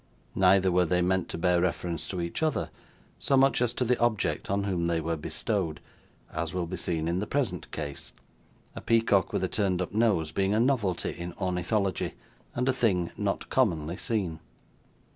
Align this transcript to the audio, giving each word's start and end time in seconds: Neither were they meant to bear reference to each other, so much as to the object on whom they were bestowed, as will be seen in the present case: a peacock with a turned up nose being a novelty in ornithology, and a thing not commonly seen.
Neither 0.33 0.71
were 0.71 0.87
they 0.87 1.03
meant 1.03 1.29
to 1.29 1.37
bear 1.37 1.61
reference 1.61 2.07
to 2.07 2.21
each 2.21 2.41
other, 2.41 2.71
so 3.19 3.37
much 3.37 3.61
as 3.61 3.71
to 3.75 3.85
the 3.85 3.99
object 3.99 4.49
on 4.49 4.63
whom 4.63 4.87
they 4.87 4.99
were 4.99 5.15
bestowed, 5.15 5.79
as 6.33 6.55
will 6.55 6.65
be 6.65 6.75
seen 6.75 7.07
in 7.07 7.19
the 7.19 7.27
present 7.27 7.69
case: 7.71 8.11
a 8.75 8.81
peacock 8.81 9.31
with 9.31 9.43
a 9.43 9.47
turned 9.47 9.79
up 9.79 9.93
nose 9.93 10.31
being 10.31 10.55
a 10.55 10.59
novelty 10.59 11.11
in 11.11 11.33
ornithology, 11.33 12.15
and 12.55 12.67
a 12.67 12.73
thing 12.73 13.11
not 13.15 13.47
commonly 13.51 13.95
seen. 13.95 14.39